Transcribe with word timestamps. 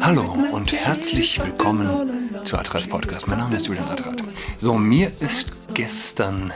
Hallo 0.00 0.22
und 0.52 0.72
herzlich 0.72 1.40
willkommen 1.42 2.30
zu 2.44 2.56
Adras 2.56 2.86
Podcast. 2.86 3.26
Mein 3.26 3.38
Name 3.38 3.56
ist 3.56 3.66
Julian 3.66 3.88
Adrat. 3.88 4.22
So, 4.58 4.74
mir 4.74 5.08
ist 5.08 5.74
gestern, 5.74 6.52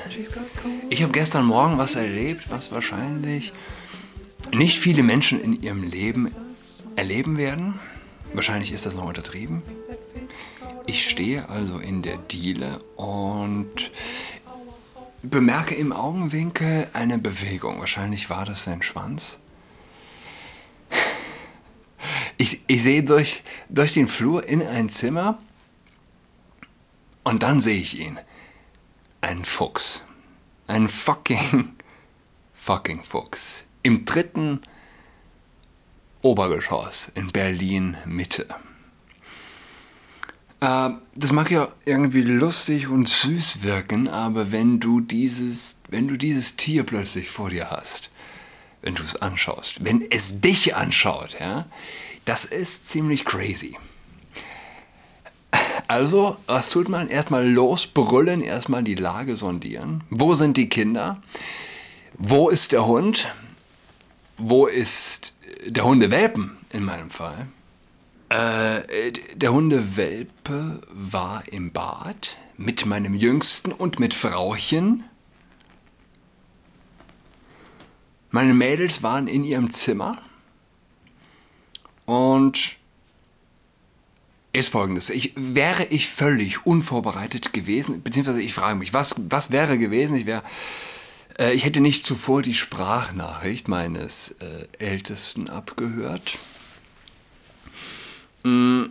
ich 0.89 1.03
habe 1.03 1.13
gestern 1.13 1.47
Morgen 1.47 1.79
was 1.79 1.97
erlebt, 1.97 2.49
was 2.51 2.71
wahrscheinlich 2.71 3.53
nicht 4.53 4.79
viele 4.79 5.03
Menschen 5.03 5.41
in 5.41 5.61
ihrem 5.63 5.83
Leben 5.83 6.33
erleben 6.95 7.39
werden. 7.39 7.81
Wahrscheinlich 8.33 8.71
ist 8.71 8.87
das 8.87 8.95
noch 8.95 9.07
untertrieben. 9.07 9.63
Ich 10.87 11.11
stehe 11.11 11.49
also 11.49 11.81
in 11.81 12.03
der 12.03 12.19
Diele 12.19 12.79
und 12.95 13.91
bemerke 15.23 15.75
im 15.75 15.93
Augenwinkel 15.93 16.87
eine 16.93 17.19
Bewegung. 17.19 17.81
Wahrscheinlich 17.81 18.31
war 18.31 18.45
das 18.45 18.63
sein 18.63 18.83
Schwanz. 18.83 19.41
Ich, 22.39 22.63
ich 22.69 22.83
sehe 22.83 23.03
durch, 23.03 23.43
durch 23.69 23.95
den 23.95 24.09
Flur 24.09 24.47
in 24.47 24.63
ein 24.63 24.89
Zimmer 24.89 25.39
und 27.25 27.43
dann 27.43 27.61
sehe 27.61 27.81
ich 27.81 28.01
ihn. 28.01 28.19
Ein 29.21 29.45
Fuchs. 29.45 30.03
Ein 30.69 30.89
fucking, 30.89 31.75
fucking 32.55 33.03
Fuchs. 33.03 33.65
Im 33.83 34.05
dritten 34.05 34.61
Obergeschoss 36.23 37.11
in 37.15 37.33
Berlin 37.33 37.97
Mitte. 38.07 38.47
Äh, 40.61 40.91
das 41.15 41.33
mag 41.33 41.51
ja 41.51 41.69
irgendwie 41.85 42.23
lustig 42.23 42.89
und 42.89 43.09
süß 43.09 43.63
wirken, 43.63 44.09
aber 44.09 44.53
wenn 44.53 44.81
du 44.81 45.01
dieses, 45.01 45.79
wenn 45.89 46.09
du 46.09 46.17
dieses 46.17 46.57
Tier 46.57 46.85
plötzlich 46.85 47.31
vor 47.31 47.51
dir 47.51 47.71
hast, 47.71 48.11
wenn 48.83 48.95
du 48.95 49.03
es 49.03 49.17
anschaust, 49.17 49.85
wenn 49.85 50.09
es 50.11 50.41
dich 50.41 50.77
anschaut, 50.77 51.37
ja, 51.41 51.67
das 52.29 52.45
ist 52.45 52.85
ziemlich 52.85 53.25
crazy. 53.25 53.77
Also, 55.87 56.37
was 56.47 56.69
tut 56.69 56.91
man? 56.91 57.09
Erstmal 57.09 57.49
losbrüllen, 57.49 58.43
erstmal 58.43 58.85
die 58.85 58.95
Lage 58.95 59.37
sondieren. 59.37 60.05
Wo 60.11 60.35
sind 60.35 60.59
die 60.59 60.69
Kinder? 60.69 61.23
Wo 62.19 62.51
ist 62.51 62.73
der 62.73 62.85
Hund? 62.85 63.35
Wo 64.37 64.67
ist 64.67 65.33
der 65.65 65.85
Hundewelpen 65.85 66.59
in 66.71 66.85
meinem 66.85 67.09
Fall? 67.09 67.49
Äh, 68.29 69.13
der 69.35 69.55
Hundewelpe 69.55 70.83
war 70.91 71.43
im 71.51 71.73
Bad 71.73 72.37
mit 72.59 72.85
meinem 72.85 73.15
Jüngsten 73.15 73.73
und 73.73 73.99
mit 73.99 74.13
Frauchen. 74.13 75.05
Meine 78.31 78.53
Mädels 78.53 79.03
waren 79.03 79.27
in 79.29 79.45
ihrem 79.45 79.71
Zimmer. 79.71 80.21
Und 82.09 82.79
ist 84.55 84.71
folgendes. 84.71 85.11
Ich, 85.11 85.35
wäre 85.37 85.85
ich 85.85 86.09
völlig 86.09 86.65
unvorbereitet 86.65 87.53
gewesen, 87.53 88.03
beziehungsweise 88.03 88.41
ich 88.41 88.55
frage 88.55 88.77
mich, 88.77 88.95
was, 88.95 89.15
was 89.29 89.51
wäre 89.51 89.77
gewesen? 89.77 90.17
Ich, 90.17 90.25
wär, 90.25 90.43
äh, 91.39 91.53
ich 91.53 91.67
hätte 91.67 91.81
nicht 91.81 92.03
zuvor 92.03 92.41
die 92.41 92.55
Sprachnachricht 92.55 93.69
meines 93.69 94.37
äh, 94.41 94.83
Ältesten 94.83 95.51
abgehört. 95.51 96.39
Mm, 98.43 98.85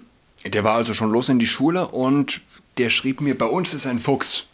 der 0.45 0.63
war 0.63 0.75
also 0.75 0.93
schon 0.93 1.09
los 1.09 1.27
in 1.27 1.39
die 1.39 1.47
Schule 1.47 1.87
und 1.87 2.41
der 2.77 2.91
schrieb 2.91 3.19
mir, 3.19 3.35
bei 3.35 3.47
uns 3.47 3.73
ist 3.73 3.87
ein 3.87 3.97
Fuchs. 3.97 4.45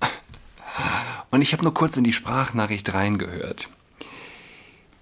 Und 1.30 1.42
ich 1.42 1.52
habe 1.52 1.62
nur 1.62 1.74
kurz 1.74 1.96
in 1.96 2.02
die 2.02 2.12
Sprachnachricht 2.12 2.92
reingehört. 2.94 3.68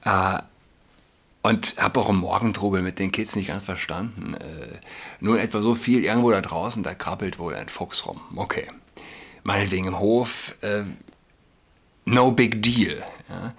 Äh, 0.05 0.41
und 1.47 1.77
habe 1.79 2.01
auch 2.01 2.09
im 2.09 2.17
Morgentrubel 2.17 2.83
mit 2.83 2.99
den 2.99 3.13
Kids 3.13 3.37
nicht 3.37 3.47
ganz 3.47 3.63
verstanden. 3.63 4.35
Äh, 4.35 4.81
nur 5.21 5.41
etwa 5.41 5.61
so 5.61 5.77
viel, 5.77 6.05
irgendwo 6.05 6.33
da 6.33 6.41
draußen, 6.41 6.83
da 6.83 6.93
krabbelt 6.93 7.39
wohl 7.39 7.55
ein 7.55 7.69
Fuchs 7.69 8.05
rum. 8.05 8.21
Okay. 8.35 8.67
Meinetwegen 9.45 9.87
im 9.87 9.99
Hof, 10.01 10.57
äh, 10.63 10.83
no 12.05 12.33
big 12.33 12.63
deal. 12.65 13.05
Ja. 13.29 13.55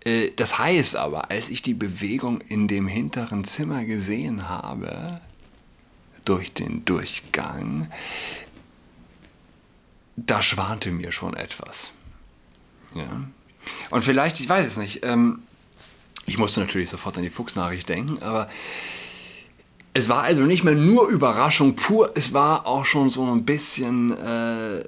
Äh, 0.00 0.32
das 0.34 0.58
heißt 0.58 0.96
aber, 0.96 1.30
als 1.30 1.48
ich 1.48 1.62
die 1.62 1.74
Bewegung 1.74 2.40
in 2.40 2.66
dem 2.66 2.88
hinteren 2.88 3.44
Zimmer 3.44 3.84
gesehen 3.84 4.48
habe, 4.48 5.20
durch 6.24 6.52
den 6.54 6.84
Durchgang, 6.86 7.88
da 10.16 10.42
schwante 10.42 10.90
mir 10.90 11.12
schon 11.12 11.34
etwas. 11.34 11.92
Ja. 12.94 13.28
Und 13.90 14.02
vielleicht, 14.02 14.40
ich 14.40 14.48
weiß 14.48 14.66
es 14.66 14.76
nicht, 14.76 15.04
ähm, 15.04 15.45
ich 16.26 16.38
musste 16.38 16.60
natürlich 16.60 16.90
sofort 16.90 17.16
an 17.16 17.22
die 17.22 17.30
Fuchsnachricht 17.30 17.88
denken, 17.88 18.22
aber 18.22 18.48
es 19.94 20.08
war 20.08 20.22
also 20.22 20.42
nicht 20.42 20.64
mehr 20.64 20.74
nur 20.74 21.08
Überraschung 21.08 21.74
pur, 21.74 22.12
es 22.14 22.34
war 22.34 22.66
auch 22.66 22.84
schon 22.84 23.08
so 23.08 23.24
ein 23.24 23.44
bisschen, 23.44 24.12
äh, 24.12 24.84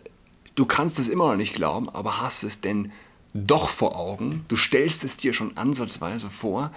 du 0.54 0.66
kannst 0.66 0.98
es 0.98 1.08
immer 1.08 1.30
noch 1.30 1.36
nicht 1.36 1.54
glauben, 1.54 1.88
aber 1.88 2.20
hast 2.20 2.42
es 2.42 2.60
denn 2.60 2.92
doch 3.34 3.68
vor 3.68 3.96
Augen. 3.96 4.44
Du 4.48 4.56
stellst 4.56 5.04
es 5.04 5.16
dir 5.16 5.32
schon 5.32 5.56
ansatzweise 5.56 6.28
vor. 6.28 6.72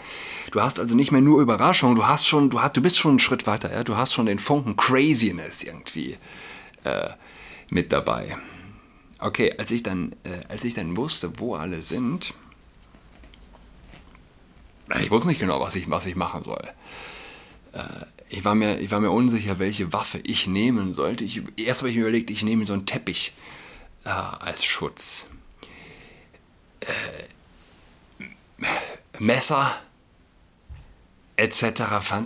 Du 0.51 0.61
hast 0.61 0.79
also 0.79 0.95
nicht 0.95 1.11
mehr 1.11 1.21
nur 1.21 1.41
Überraschung, 1.41 1.95
du 1.95 2.05
hast 2.05 2.27
schon, 2.27 2.49
du, 2.49 2.61
hast, 2.61 2.77
du 2.77 2.81
bist 2.81 2.97
schon 2.97 3.11
einen 3.11 3.19
Schritt 3.19 3.47
weiter, 3.47 3.71
ja? 3.71 3.83
du 3.83 3.97
hast 3.97 4.13
schon 4.13 4.25
den 4.25 4.39
Funken 4.39 4.75
Craziness 4.77 5.63
irgendwie 5.63 6.17
äh, 6.83 7.09
mit 7.69 7.91
dabei. 7.91 8.37
Okay, 9.19 9.53
als 9.57 9.71
ich 9.71 9.83
dann, 9.83 10.15
äh, 10.23 10.39
als 10.49 10.63
ich 10.63 10.73
dann 10.73 10.97
wusste, 10.97 11.33
wo 11.37 11.55
alle 11.55 11.81
sind, 11.81 12.33
ich 14.99 15.11
wusste 15.11 15.27
nicht 15.27 15.39
genau, 15.39 15.59
was 15.61 15.75
ich, 15.75 15.89
was 15.89 16.05
ich 16.05 16.15
machen 16.15 16.43
soll. 16.43 16.63
Äh, 17.73 17.83
ich, 18.29 18.43
war 18.43 18.55
mir, 18.55 18.79
ich 18.79 18.91
war 18.91 18.99
mir 18.99 19.11
unsicher, 19.11 19.59
welche 19.59 19.93
Waffe 19.93 20.19
ich 20.23 20.47
nehmen 20.47 20.93
sollte. 20.93 21.23
Ich, 21.23 21.41
erst 21.57 21.81
habe 21.81 21.89
ich 21.89 21.95
mir 21.95 22.01
überlegt, 22.01 22.29
ich 22.29 22.43
nehme 22.43 22.65
so 22.65 22.73
einen 22.73 22.85
Teppich 22.85 23.33
äh, 24.05 24.09
als 24.09 24.63
Schutz. 24.63 25.27
Äh, 26.81 28.65
Messer 29.19 29.75
etc. 31.37 31.83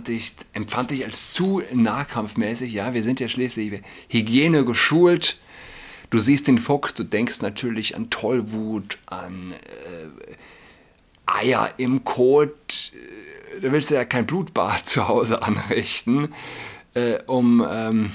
Ich, 0.08 0.34
empfand 0.52 0.92
ich 0.92 1.04
als 1.04 1.32
zu 1.32 1.62
nahkampfmäßig. 1.72 2.72
Ja, 2.72 2.94
wir 2.94 3.02
sind 3.02 3.20
ja 3.20 3.28
schließlich 3.28 3.82
Hygiene 4.08 4.64
geschult. 4.64 5.38
Du 6.10 6.18
siehst 6.20 6.48
den 6.48 6.58
Fuchs, 6.58 6.94
du 6.94 7.02
denkst 7.02 7.42
natürlich 7.42 7.96
an 7.96 8.10
Tollwut, 8.10 8.98
an 9.06 9.52
äh, 9.52 10.34
Eier 11.26 11.74
im 11.76 12.04
Kot, 12.04 12.92
äh, 12.94 13.60
da 13.60 13.72
willst 13.72 13.90
du 13.90 13.94
ja 13.94 14.04
kein 14.04 14.26
Blutbad 14.26 14.86
zu 14.86 15.08
Hause 15.08 15.42
anrichten, 15.42 16.32
äh, 16.94 17.18
um 17.26 17.66
ähm, 17.68 18.12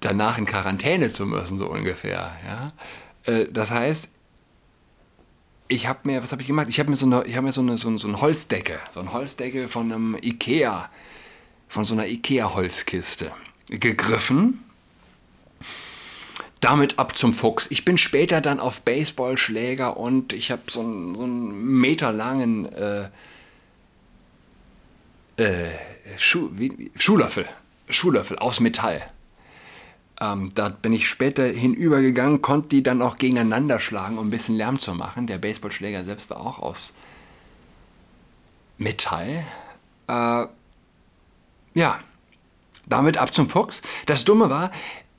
danach 0.00 0.38
in 0.38 0.46
Quarantäne 0.46 1.12
zu 1.12 1.26
müssen, 1.26 1.58
so 1.58 1.68
ungefähr. 1.68 2.30
Ja? 2.46 2.72
Äh, 3.24 3.46
das 3.50 3.70
heißt, 3.70 4.08
ich 5.68 5.86
habe 5.86 6.00
mir, 6.04 6.22
was 6.22 6.32
habe 6.32 6.42
ich 6.42 6.48
gemacht? 6.48 6.68
Ich 6.68 6.78
habe 6.78 6.90
mir, 6.90 6.96
so 6.96 7.06
eine, 7.06 7.24
hab 7.34 7.44
mir 7.44 7.52
so, 7.52 7.62
eine, 7.62 7.78
so, 7.78 7.96
so 7.96 8.06
einen 8.06 8.20
Holzdeckel, 8.20 8.78
so 8.90 9.00
einen 9.00 9.12
Holzdeckel 9.12 9.68
von 9.68 9.90
einem 9.90 10.16
Ikea, 10.20 10.90
von 11.68 11.84
so 11.84 11.94
einer 11.94 12.06
Ikea-Holzkiste 12.06 13.32
gegriffen 13.70 14.62
damit 16.62 16.98
ab 16.98 17.16
zum 17.16 17.32
Fuchs. 17.32 17.66
Ich 17.70 17.84
bin 17.84 17.98
später 17.98 18.40
dann 18.40 18.60
auf 18.60 18.82
Baseballschläger 18.82 19.96
und 19.96 20.32
ich 20.32 20.50
habe 20.50 20.62
so 20.70 20.80
einen, 20.80 21.14
so 21.14 21.24
einen 21.24 21.80
meterlangen 21.80 22.72
äh, 22.72 23.08
äh, 25.36 25.68
Schuh, 26.16 26.50
Schuhlöffel, 26.94 27.46
Schuhlöffel 27.88 28.38
aus 28.38 28.60
Metall. 28.60 29.02
Ähm, 30.20 30.50
da 30.54 30.68
bin 30.68 30.92
ich 30.92 31.08
später 31.08 31.44
hinübergegangen, 31.44 32.42
konnte 32.42 32.68
die 32.68 32.82
dann 32.84 33.02
auch 33.02 33.16
gegeneinander 33.16 33.80
schlagen, 33.80 34.16
um 34.18 34.28
ein 34.28 34.30
bisschen 34.30 34.54
Lärm 34.54 34.78
zu 34.78 34.94
machen. 34.94 35.26
Der 35.26 35.38
Baseballschläger 35.38 36.04
selbst 36.04 36.30
war 36.30 36.40
auch 36.40 36.60
aus 36.60 36.94
Metall. 38.78 39.44
Äh, 40.06 40.46
ja, 41.74 41.98
damit 42.86 43.18
ab 43.18 43.34
zum 43.34 43.48
Fuchs. 43.48 43.82
Das 44.06 44.24
Dumme 44.24 44.48
war, 44.48 44.70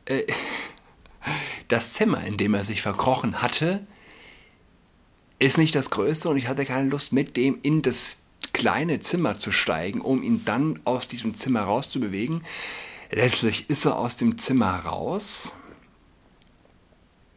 äh, 0.05 0.23
das 1.67 1.93
Zimmer, 1.93 2.23
in 2.23 2.37
dem 2.37 2.53
er 2.53 2.65
sich 2.65 2.81
verkrochen 2.81 3.41
hatte, 3.41 3.85
ist 5.39 5.57
nicht 5.57 5.75
das 5.75 5.89
größte 5.89 6.29
und 6.29 6.37
ich 6.37 6.47
hatte 6.47 6.65
keine 6.65 6.89
Lust, 6.89 7.13
mit 7.13 7.35
dem 7.37 7.59
in 7.61 7.81
das 7.81 8.19
kleine 8.53 8.99
Zimmer 8.99 9.35
zu 9.35 9.51
steigen, 9.51 10.01
um 10.01 10.23
ihn 10.23 10.45
dann 10.45 10.79
aus 10.85 11.07
diesem 11.07 11.33
Zimmer 11.33 11.61
rauszubewegen. 11.61 12.43
Letztlich 13.11 13.69
ist 13.69 13.85
er 13.85 13.97
aus 13.97 14.17
dem 14.17 14.37
Zimmer 14.37 14.79
raus. 14.79 15.53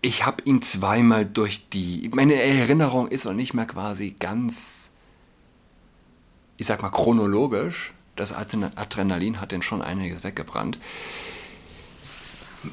Ich 0.03 0.25
habe 0.25 0.43
ihn 0.45 0.63
zweimal 0.63 1.27
durch 1.27 1.69
die. 1.69 2.11
Meine 2.15 2.35
Erinnerung 2.35 3.09
ist 3.09 3.27
auch 3.27 3.33
nicht 3.33 3.55
mehr 3.55 3.67
quasi 3.67 4.15
ganz, 4.19 4.91
ich 6.57 6.67
sag 6.67 6.83
mal, 6.83 6.91
chronologisch. 6.91 7.93
Das 8.15 8.33
Adrenalin 8.33 9.41
hat 9.41 9.53
den 9.53 9.63
schon 9.63 9.83
einiges 9.83 10.25
weggebrannt. 10.25 10.79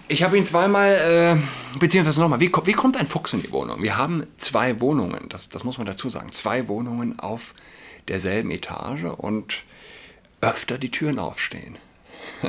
Ich 0.08 0.24
habe 0.24 0.38
ihn 0.38 0.46
zweimal, 0.46 1.38
äh, 1.76 1.78
beziehungsweise 1.80 2.22
nochmal, 2.22 2.40
wie, 2.40 2.52
wie 2.66 2.74
kommt 2.74 2.98
ein 2.98 3.08
Fuchs 3.08 3.34
in 3.34 3.42
die 3.44 3.52
Wohnung? 3.52 3.84
Wir 3.84 3.98
haben 3.98 4.26
zwei 4.38 4.80
Wohnungen, 4.80 5.30
das, 5.30 5.50
das 5.50 5.64
muss 5.64 5.78
man 5.78 5.88
dazu 5.88 6.10
sagen, 6.10 6.32
zwei 6.32 6.68
Wohnungen 6.68 7.20
auf 7.20 7.54
derselben 8.08 8.52
Etage 8.52 9.04
und 9.04 9.64
öfter 10.42 10.78
die 10.78 10.92
Türen 10.92 11.20
aufstehen. 11.20 11.78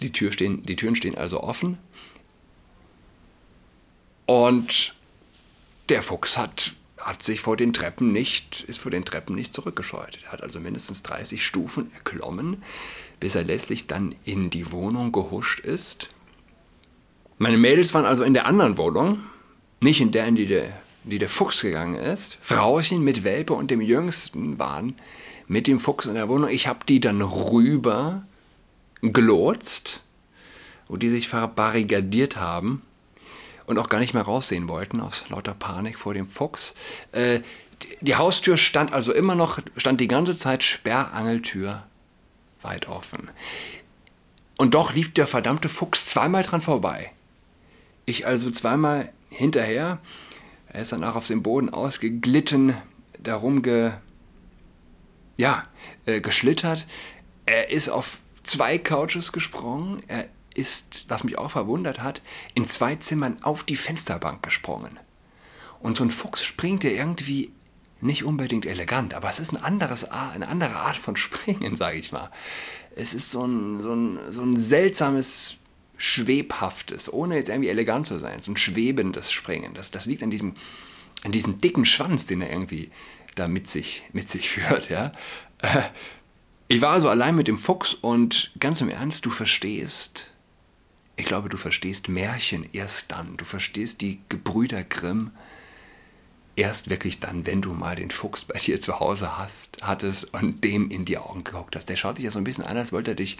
die, 0.00 0.12
Tür 0.12 0.32
stehen. 0.32 0.64
Die 0.64 0.76
Türen 0.76 0.94
stehen 0.94 1.16
also 1.16 1.42
offen. 1.42 1.78
Und 4.26 4.94
der 5.88 6.02
Fuchs 6.02 6.36
hat, 6.36 6.74
hat 6.98 7.22
sich 7.22 7.40
vor 7.40 7.56
den 7.56 7.72
Treppen 7.72 8.12
nicht, 8.12 8.62
ist 8.64 8.78
vor 8.78 8.90
den 8.90 9.04
Treppen 9.04 9.34
nicht 9.34 9.54
zurückgescheut. 9.54 10.18
Er 10.24 10.32
hat 10.32 10.42
also 10.42 10.60
mindestens 10.60 11.02
30 11.02 11.44
Stufen 11.44 11.92
erklommen, 11.94 12.62
bis 13.20 13.34
er 13.34 13.44
letztlich 13.44 13.86
dann 13.86 14.14
in 14.24 14.50
die 14.50 14.72
Wohnung 14.72 15.12
gehuscht 15.12 15.60
ist. 15.60 16.10
Meine 17.38 17.58
Mädels 17.58 17.94
waren 17.94 18.04
also 18.04 18.24
in 18.24 18.34
der 18.34 18.46
anderen 18.46 18.78
Wohnung, 18.78 19.20
nicht 19.80 20.00
in 20.00 20.10
der, 20.10 20.26
in 20.26 20.36
die 20.36 20.46
der, 20.46 20.72
die 21.04 21.18
der 21.18 21.28
Fuchs 21.28 21.60
gegangen 21.60 21.94
ist. 21.94 22.38
Frauchen 22.40 23.02
mit 23.02 23.24
Welpe 23.24 23.54
und 23.54 23.70
dem 23.70 23.80
Jüngsten 23.80 24.58
waren 24.58 24.94
mit 25.46 25.66
dem 25.66 25.80
Fuchs 25.80 26.06
in 26.06 26.14
der 26.14 26.28
Wohnung. 26.28 26.50
Ich 26.50 26.66
habe 26.66 26.80
die 26.88 27.00
dann 27.00 27.22
rüber 27.22 28.26
gelotst, 29.00 30.02
wo 30.88 30.96
die 30.96 31.08
sich 31.08 31.28
verbarrikadiert 31.28 32.36
haben 32.36 32.82
und 33.66 33.78
auch 33.78 33.88
gar 33.88 34.00
nicht 34.00 34.14
mehr 34.14 34.22
raussehen 34.22 34.68
wollten 34.68 35.00
aus 35.00 35.28
lauter 35.28 35.54
Panik 35.54 35.98
vor 35.98 36.14
dem 36.14 36.26
Fuchs. 36.26 36.74
Äh, 37.12 37.40
die 38.00 38.16
Haustür 38.16 38.56
stand 38.56 38.92
also 38.92 39.12
immer 39.12 39.34
noch, 39.34 39.60
stand 39.76 40.00
die 40.00 40.08
ganze 40.08 40.36
Zeit 40.36 40.64
Sperrangeltür 40.64 41.84
weit 42.62 42.88
offen. 42.88 43.30
Und 44.56 44.74
doch 44.74 44.92
lief 44.92 45.12
der 45.12 45.26
verdammte 45.26 45.68
Fuchs 45.68 46.06
zweimal 46.06 46.42
dran 46.42 46.60
vorbei. 46.60 47.12
Ich 48.06 48.26
also 48.26 48.50
zweimal 48.50 49.12
hinterher. 49.30 49.98
Er 50.66 50.82
ist 50.82 50.92
dann 50.92 51.04
auch 51.04 51.14
auf 51.14 51.26
dem 51.26 51.42
Boden 51.42 51.70
ausgeglitten, 51.70 52.76
darum 53.18 53.62
ge, 53.62 53.92
ja, 55.36 55.64
äh, 56.06 56.20
geschlittert. 56.20 56.86
Er 57.46 57.70
ist 57.70 57.88
auf 57.88 58.18
zwei 58.42 58.78
Couches 58.78 59.32
gesprungen. 59.32 60.02
Er 60.08 60.28
ist, 60.54 61.04
was 61.08 61.22
mich 61.22 61.38
auch 61.38 61.52
verwundert 61.52 62.00
hat, 62.00 62.20
in 62.54 62.66
zwei 62.66 62.96
Zimmern 62.96 63.42
auf 63.42 63.62
die 63.62 63.76
Fensterbank 63.76 64.42
gesprungen. 64.42 64.98
Und 65.80 65.96
so 65.96 66.04
ein 66.04 66.10
Fuchs 66.10 66.42
springt 66.42 66.82
ja 66.82 66.90
irgendwie 66.90 67.52
nicht 68.00 68.24
unbedingt 68.24 68.66
elegant, 68.66 69.14
aber 69.14 69.28
es 69.28 69.38
ist 69.38 69.52
ein 69.52 69.62
anderes, 69.62 70.04
eine 70.04 70.48
andere 70.48 70.76
Art 70.76 70.96
von 70.96 71.16
Springen, 71.16 71.76
sage 71.76 71.98
ich 71.98 72.12
mal. 72.12 72.30
Es 72.94 73.14
ist 73.14 73.30
so 73.30 73.44
ein, 73.44 73.82
so 73.82 73.94
ein, 73.94 74.18
so 74.30 74.42
ein 74.42 74.56
seltsames, 74.56 75.58
schwebhaftes, 75.98 77.12
ohne 77.12 77.36
jetzt 77.36 77.48
irgendwie 77.48 77.68
elegant 77.68 78.06
zu 78.06 78.18
sein, 78.18 78.40
so 78.40 78.52
ein 78.52 78.56
schwebendes 78.56 79.32
Springen. 79.32 79.74
Das, 79.74 79.90
das 79.90 80.06
liegt 80.06 80.22
an 80.22 80.30
diesem, 80.30 80.54
an 81.24 81.32
diesem 81.32 81.58
dicken 81.58 81.84
Schwanz, 81.84 82.26
den 82.26 82.40
er 82.40 82.50
irgendwie 82.50 82.90
da 83.34 83.48
mit 83.48 83.68
sich, 83.68 84.04
mit 84.12 84.30
sich 84.30 84.48
führt. 84.50 84.88
Ja? 84.88 85.12
Ich 86.68 86.80
war 86.80 86.90
also 86.90 87.08
allein 87.08 87.34
mit 87.34 87.48
dem 87.48 87.58
Fuchs 87.58 87.94
und 87.94 88.52
ganz 88.60 88.80
im 88.80 88.88
Ernst, 88.88 89.26
du 89.26 89.30
verstehst, 89.30 90.32
ich 91.16 91.26
glaube, 91.26 91.48
du 91.48 91.56
verstehst 91.56 92.08
Märchen 92.08 92.68
erst 92.72 93.10
dann. 93.10 93.36
Du 93.36 93.44
verstehst 93.44 94.00
die 94.02 94.20
Gebrüder 94.28 94.84
Grimm 94.84 95.32
erst 96.58 96.90
wirklich 96.90 97.20
dann, 97.20 97.46
wenn 97.46 97.62
du 97.62 97.72
mal 97.72 97.96
den 97.96 98.10
Fuchs 98.10 98.44
bei 98.44 98.58
dir 98.58 98.80
zu 98.80 99.00
Hause 99.00 99.38
hast, 99.38 99.78
hattest 99.82 100.34
und 100.34 100.62
dem 100.64 100.90
in 100.90 101.04
die 101.04 101.18
Augen 101.18 101.44
geguckt 101.44 101.76
hast. 101.76 101.88
Der 101.88 101.96
schaut 101.96 102.18
dich 102.18 102.24
ja 102.24 102.30
so 102.30 102.38
ein 102.38 102.44
bisschen 102.44 102.64
an, 102.64 102.76
als 102.76 102.92
wollte 102.92 103.12
er 103.12 103.14
dich, 103.14 103.38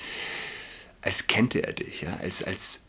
als 1.02 1.26
kennte 1.26 1.62
er 1.62 1.72
dich, 1.72 2.02
ja, 2.02 2.16
als, 2.22 2.42
als, 2.42 2.80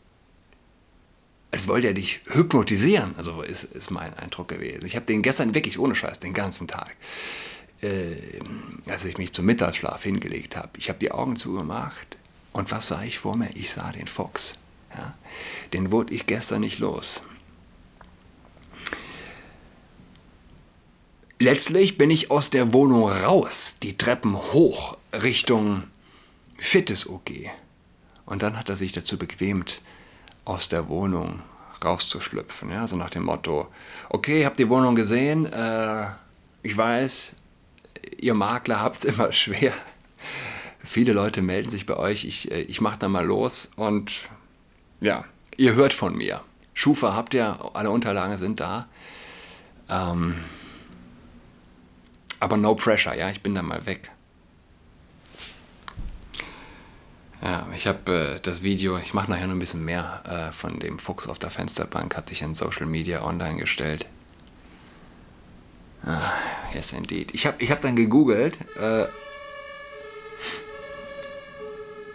als 1.50 1.68
wollte 1.68 1.88
er 1.88 1.94
dich 1.94 2.20
hypnotisieren. 2.28 3.14
Also 3.16 3.42
ist, 3.42 3.64
ist 3.64 3.90
mein 3.90 4.14
Eindruck 4.14 4.48
gewesen. 4.48 4.86
Ich 4.86 4.96
habe 4.96 5.06
den 5.06 5.22
gestern 5.22 5.54
wirklich 5.54 5.78
ohne 5.78 5.94
Scheiß 5.94 6.20
den 6.20 6.34
ganzen 6.34 6.68
Tag 6.68 6.96
äh, 7.82 8.16
als 8.86 9.04
ich 9.04 9.18
mich 9.18 9.32
zum 9.32 9.46
Mittagsschlaf 9.46 10.02
hingelegt 10.02 10.56
habe. 10.56 10.70
Ich 10.78 10.88
habe 10.88 10.98
die 10.98 11.12
Augen 11.12 11.36
zugemacht 11.36 12.16
und 12.52 12.70
was 12.70 12.88
sah 12.88 13.02
ich 13.02 13.18
vor 13.18 13.36
mir? 13.36 13.50
Ich 13.54 13.72
sah 13.72 13.92
den 13.92 14.06
Fuchs. 14.06 14.58
Ja? 14.96 15.16
Den 15.72 15.90
wurde 15.90 16.14
ich 16.14 16.26
gestern 16.26 16.60
nicht 16.60 16.78
los. 16.78 17.22
Letztlich 21.42 21.96
bin 21.96 22.10
ich 22.10 22.30
aus 22.30 22.50
der 22.50 22.74
Wohnung 22.74 23.10
raus, 23.10 23.76
die 23.82 23.96
Treppen 23.96 24.36
hoch 24.36 24.98
Richtung 25.10 25.84
Fittes 26.58 27.08
OG. 27.08 27.30
Und 28.26 28.42
dann 28.42 28.58
hat 28.58 28.68
er 28.68 28.76
sich 28.76 28.92
dazu 28.92 29.16
bequemt, 29.16 29.80
aus 30.44 30.68
der 30.68 30.90
Wohnung 30.90 31.40
rauszuschlüpfen. 31.82 32.68
Ja? 32.70 32.82
Also 32.82 32.96
nach 32.96 33.08
dem 33.08 33.22
Motto, 33.22 33.68
okay, 34.10 34.44
habt 34.44 34.58
die 34.58 34.68
Wohnung 34.68 34.94
gesehen, 34.94 35.50
äh, 35.50 36.08
ich 36.62 36.76
weiß, 36.76 37.32
ihr 38.18 38.34
Makler 38.34 38.82
habt 38.82 38.98
es 38.98 39.04
immer 39.06 39.32
schwer. 39.32 39.72
Viele 40.84 41.14
Leute 41.14 41.40
melden 41.40 41.70
sich 41.70 41.86
bei 41.86 41.96
euch. 41.96 42.26
Ich, 42.26 42.50
äh, 42.50 42.60
ich 42.64 42.82
mache 42.82 42.98
da 42.98 43.08
mal 43.08 43.24
los 43.24 43.70
und 43.76 44.12
ja, 45.00 45.24
ihr 45.56 45.72
hört 45.72 45.94
von 45.94 46.14
mir. 46.14 46.42
Schufa 46.74 47.14
habt 47.14 47.32
ihr, 47.32 47.58
alle 47.72 47.90
Unterlagen 47.90 48.36
sind 48.36 48.60
da. 48.60 48.90
Ähm, 49.88 50.36
aber 52.40 52.56
no 52.56 52.74
pressure, 52.74 53.16
ja, 53.16 53.30
ich 53.30 53.42
bin 53.42 53.54
da 53.54 53.62
mal 53.62 53.86
weg. 53.86 54.10
Ja, 57.42 57.66
ich 57.74 57.86
habe 57.86 58.36
äh, 58.36 58.40
das 58.40 58.62
Video, 58.62 58.98
ich 58.98 59.14
mache 59.14 59.30
nachher 59.30 59.46
noch 59.46 59.54
ein 59.54 59.58
bisschen 59.58 59.84
mehr 59.84 60.22
äh, 60.26 60.52
von 60.52 60.78
dem 60.78 60.98
Fuchs 60.98 61.26
auf 61.26 61.38
der 61.38 61.50
Fensterbank, 61.50 62.16
hatte 62.16 62.32
ich 62.32 62.42
in 62.42 62.54
Social 62.54 62.86
Media 62.86 63.22
online 63.24 63.58
gestellt. 63.58 64.06
Ah, 66.04 66.32
yes, 66.74 66.92
indeed. 66.92 67.34
Ich 67.34 67.46
habe 67.46 67.62
ich 67.62 67.70
hab 67.70 67.80
dann 67.80 67.96
gegoogelt. 67.96 68.56
Äh, 68.76 69.06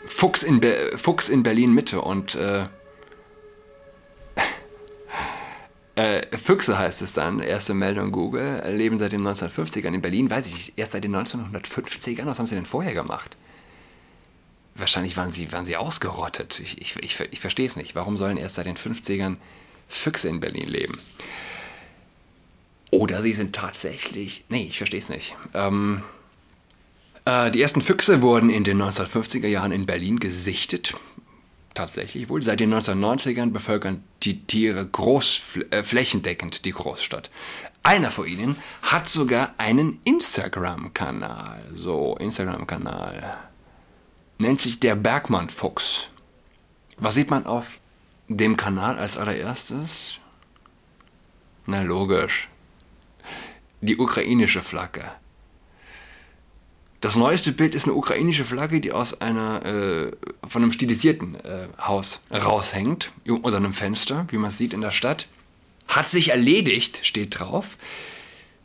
Fuchs, 0.05 0.43
in 0.43 0.61
Fuchs 0.95 1.29
in 1.29 1.43
Berlin 1.43 1.73
Mitte 1.73 2.01
und 2.01 2.35
äh, 5.95 6.37
Füchse 6.37 6.77
heißt 6.77 7.01
es 7.01 7.13
dann, 7.13 7.39
erste 7.39 7.73
Meldung 7.73 8.11
Google, 8.11 8.61
leben 8.69 8.99
seit 8.99 9.13
den 9.13 9.25
1950ern 9.25 9.93
in 9.93 10.01
Berlin, 10.01 10.29
weiß 10.29 10.47
ich 10.47 10.53
nicht, 10.53 10.73
erst 10.75 10.91
seit 10.91 11.03
den 11.03 11.15
1950ern, 11.15 12.25
was 12.25 12.39
haben 12.39 12.47
sie 12.47 12.55
denn 12.55 12.65
vorher 12.65 12.93
gemacht? 12.93 13.37
Wahrscheinlich 14.75 15.15
waren 15.15 15.31
sie, 15.31 15.53
waren 15.53 15.63
sie 15.63 15.77
ausgerottet. 15.77 16.59
Ich, 16.59 16.81
ich, 16.81 16.97
ich, 16.97 17.19
ich 17.31 17.39
verstehe 17.39 17.65
es 17.65 17.77
nicht. 17.77 17.95
Warum 17.95 18.17
sollen 18.17 18.35
erst 18.35 18.55
seit 18.55 18.65
den 18.65 18.75
50ern 18.75 19.37
Füchse 19.87 20.27
in 20.27 20.41
Berlin 20.41 20.67
leben? 20.67 20.99
Oder 22.91 23.21
sie 23.21 23.33
sind 23.33 23.55
tatsächlich. 23.55 24.43
Nee, 24.49 24.65
ich 24.67 24.77
verstehe 24.77 24.99
es 24.99 25.07
nicht. 25.07 25.35
Ähm, 25.53 26.03
äh, 27.23 27.51
die 27.51 27.61
ersten 27.61 27.81
Füchse 27.81 28.21
wurden 28.21 28.49
in 28.49 28.65
den 28.65 28.81
1950er 28.81 29.47
Jahren 29.47 29.71
in 29.71 29.85
Berlin 29.85 30.19
gesichtet. 30.19 30.95
Tatsächlich 31.75 32.29
wohl. 32.29 32.41
Seit 32.41 32.59
den 32.59 32.73
1990ern 32.73 33.51
bevölkern 33.51 34.03
die 34.23 34.43
Tiere 34.45 34.83
groß, 34.83 35.59
äh, 35.69 35.83
flächendeckend 35.83 36.65
die 36.65 36.71
Großstadt. 36.71 37.29
Einer 37.83 38.09
von 38.09 38.27
ihnen 38.27 38.55
hat 38.81 39.07
sogar 39.07 39.53
einen 39.57 39.99
Instagram-Kanal. 40.03 41.63
So, 41.73 42.17
Instagram-Kanal. 42.17 43.37
Nennt 44.39 44.59
sich 44.59 44.79
der 44.79 44.95
Bergmann-Fuchs. 44.95 46.09
Was 46.97 47.13
sieht 47.13 47.29
man 47.29 47.45
auf 47.45 47.79
dem 48.27 48.57
Kanal 48.57 48.97
als 48.97 49.17
allererstes? 49.17 50.17
Na 51.67 51.81
logisch 51.81 52.49
die 53.85 53.97
ukrainische 53.97 54.61
Flagge. 54.61 55.03
Das 57.01 57.15
neueste 57.15 57.51
Bild 57.51 57.75
ist 57.75 57.85
eine 57.85 57.93
ukrainische 57.93 58.45
Flagge, 58.45 58.79
die 58.79 58.91
aus 58.91 59.21
einer 59.21 59.65
äh, 59.65 60.11
von 60.47 60.63
einem 60.63 60.71
stilisierten 60.71 61.35
äh, 61.35 61.67
Haus 61.79 62.21
raushängt, 62.31 63.11
unter 63.27 63.57
einem 63.57 63.73
Fenster, 63.73 64.25
wie 64.29 64.37
man 64.37 64.49
es 64.49 64.57
sieht 64.57 64.73
in 64.73 64.81
der 64.81 64.91
Stadt. 64.91 65.27
Hat 65.87 66.09
sich 66.09 66.29
erledigt, 66.29 67.01
steht 67.03 67.39
drauf. 67.39 67.77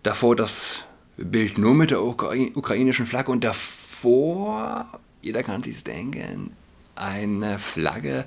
Davor 0.03 0.37
das 0.37 0.85
Bild 1.17 1.59
nur 1.59 1.75
mit 1.75 1.91
der 1.91 2.03
Ukra 2.03 2.35
ukrainischen 2.55 3.05
Flagge 3.05 3.31
und 3.31 3.45
davor, 3.45 5.01
jeder 5.21 5.43
kann 5.43 5.63
sich 5.63 5.85
denken, 5.85 6.53
eine 6.95 7.59
Flagge, 7.59 8.25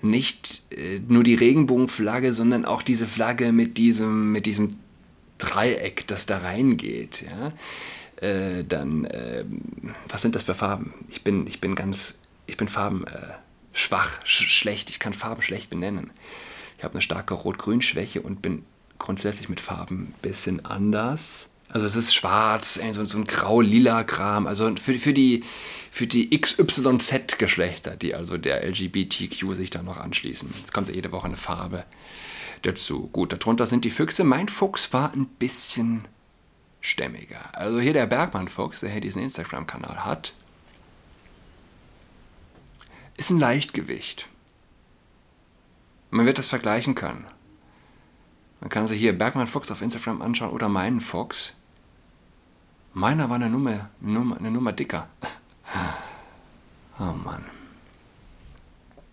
nicht 0.00 0.62
äh, 0.70 1.00
nur 1.06 1.24
die 1.24 1.34
Regenbogenflagge, 1.34 2.32
sondern 2.32 2.64
auch 2.64 2.82
diese 2.82 3.06
Flagge 3.06 3.52
mit 3.52 3.76
diesem, 3.78 4.32
mit 4.32 4.46
diesem 4.46 4.68
Dreieck, 5.38 6.06
das 6.06 6.26
da 6.26 6.38
reingeht, 6.38 7.22
ja, 7.22 7.52
äh, 8.20 8.64
dann, 8.64 9.04
äh, 9.04 9.44
was 10.08 10.22
sind 10.22 10.34
das 10.34 10.44
für 10.44 10.54
Farben? 10.54 10.92
Ich 11.08 11.22
bin, 11.22 11.46
ich 11.46 11.60
bin 11.60 11.74
ganz, 11.74 12.14
ich 12.46 12.56
bin 12.56 12.68
Farben 12.68 13.06
äh, 13.06 13.34
schwach, 13.72 14.24
sch 14.24 14.48
schlecht, 14.48 14.90
ich 14.90 14.98
kann 14.98 15.12
Farben 15.12 15.42
schlecht 15.42 15.70
benennen. 15.70 16.10
Ich 16.76 16.84
habe 16.84 16.94
eine 16.94 17.02
starke 17.02 17.34
Rot-Grün-Schwäche 17.34 18.22
und 18.22 18.42
bin 18.42 18.64
grundsätzlich 18.98 19.48
mit 19.48 19.60
Farben 19.60 20.08
ein 20.08 20.14
bisschen 20.22 20.64
anders. 20.64 21.48
Also 21.70 21.86
es 21.86 21.96
ist 21.96 22.14
schwarz, 22.14 22.80
so, 22.92 23.04
so 23.04 23.18
ein 23.18 23.24
grau-lila 23.24 24.04
Kram. 24.04 24.46
Also 24.46 24.74
für, 24.76 24.94
für 24.94 25.12
die, 25.12 25.44
für 25.90 26.06
die 26.06 26.30
XYZ-Geschlechter, 26.30 27.96
die 27.96 28.14
also 28.14 28.38
der 28.38 28.66
LGBTQ 28.66 29.54
sich 29.54 29.70
da 29.70 29.82
noch 29.82 29.98
anschließen. 29.98 30.48
Es 30.64 30.72
kommt 30.72 30.88
ja 30.88 30.94
jede 30.94 31.12
Woche 31.12 31.26
eine 31.26 31.36
Farbe 31.36 31.84
dazu. 32.62 33.08
Gut, 33.12 33.32
darunter 33.32 33.66
sind 33.66 33.84
die 33.84 33.90
Füchse. 33.90 34.24
Mein 34.24 34.48
Fuchs 34.48 34.92
war 34.92 35.12
ein 35.12 35.26
bisschen 35.26 36.06
stämmiger. 36.88 37.40
Also 37.52 37.80
hier 37.80 37.92
der 37.92 38.06
Bergmann-Fuchs, 38.06 38.80
der 38.80 38.90
hier 38.90 39.00
diesen 39.00 39.22
Instagram-Kanal 39.22 40.04
hat, 40.04 40.34
ist 43.16 43.30
ein 43.30 43.38
Leichtgewicht. 43.38 44.28
Man 46.10 46.26
wird 46.26 46.38
das 46.38 46.46
vergleichen 46.46 46.94
können. 46.94 47.26
Man 48.60 48.70
kann 48.70 48.86
sich 48.86 48.98
hier 48.98 49.16
Bergmann 49.16 49.46
Fuchs 49.46 49.70
auf 49.70 49.82
Instagram 49.82 50.22
anschauen 50.22 50.50
oder 50.50 50.68
meinen 50.68 51.00
Fuchs. 51.00 51.54
Meiner 52.94 53.28
war 53.28 53.36
eine 53.36 53.50
Nummer, 53.50 53.90
Nummer, 54.00 54.38
eine 54.38 54.50
Nummer 54.50 54.72
dicker. 54.72 55.08
Oh 56.98 57.12
Mann. 57.12 57.44